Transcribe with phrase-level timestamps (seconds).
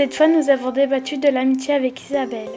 [0.00, 2.48] Cette fois, nous avons débattu de l'amitié avec Isabelle.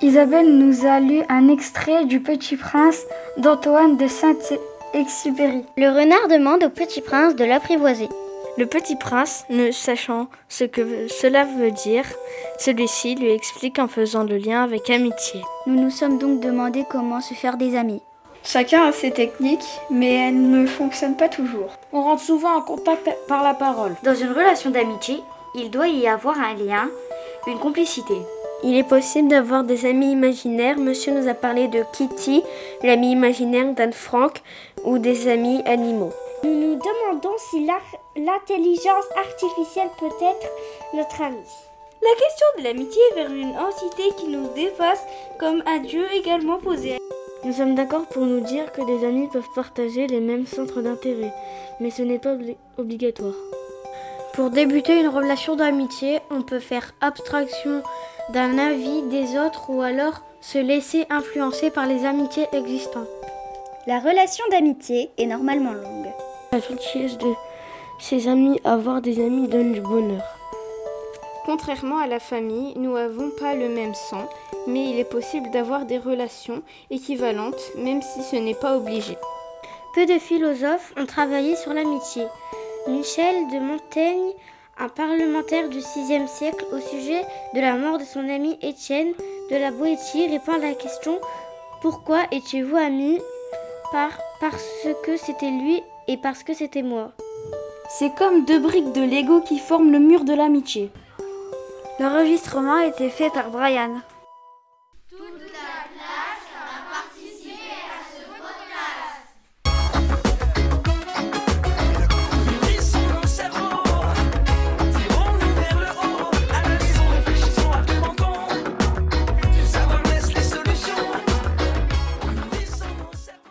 [0.00, 3.02] Isabelle nous a lu un extrait du Petit Prince
[3.36, 5.66] d'Antoine de Saint-Exupéry.
[5.76, 8.08] Le renard demande au Petit Prince de l'apprivoiser.
[8.56, 12.06] Le petit prince, ne sachant ce que cela veut dire,
[12.58, 15.42] celui-ci lui explique en faisant le lien avec amitié.
[15.66, 18.00] Nous nous sommes donc demandé comment se faire des amis.
[18.42, 21.76] Chacun a ses techniques, mais elles ne fonctionnent pas toujours.
[21.92, 23.96] On rentre souvent en contact par la parole.
[24.02, 25.20] Dans une relation d'amitié,
[25.54, 26.90] il doit y avoir un lien,
[27.46, 28.14] une complicité.
[28.62, 30.78] Il est possible d'avoir des amis imaginaires.
[30.78, 32.42] Monsieur nous a parlé de Kitty,
[32.82, 34.42] l'ami imaginaire d'Anne Frank,
[34.84, 36.12] ou des amis animaux.
[36.42, 37.66] Nous nous demandons si
[38.16, 40.48] l'intelligence artificielle peut être
[40.94, 41.36] notre ami.
[42.02, 45.04] La question de l'amitié vers une entité qui nous dépasse
[45.38, 46.98] comme un dieu également posée.
[47.44, 51.32] Nous sommes d'accord pour nous dire que des amis peuvent partager les mêmes centres d'intérêt,
[51.80, 52.36] mais ce n'est pas
[52.78, 53.34] obligatoire.
[54.34, 57.84] Pour débuter une relation d'amitié, on peut faire abstraction
[58.30, 63.06] d'un avis des autres ou alors se laisser influencer par les amitiés existantes.
[63.86, 66.08] La relation d'amitié est normalement longue.
[66.50, 67.32] La gentillesse de
[68.00, 70.24] ses amis, avoir des amis donne du bonheur.
[71.44, 74.28] Contrairement à la famille, nous n'avons pas le même sang,
[74.66, 79.16] mais il est possible d'avoir des relations équivalentes, même si ce n'est pas obligé.
[79.94, 82.24] Peu de philosophes ont travaillé sur l'amitié.
[82.86, 84.32] Michel de Montaigne,
[84.78, 87.22] un parlementaire du VIe siècle, au sujet
[87.54, 89.14] de la mort de son ami Étienne
[89.50, 91.18] de la Boétie, répond à la question
[91.80, 93.18] Pourquoi étiez-vous amis
[93.90, 97.12] Par, Parce que c'était lui et parce que c'était moi.
[97.88, 100.90] C'est comme deux briques de Lego qui forment le mur de l'amitié.
[101.98, 104.00] L'enregistrement a été fait par Brian.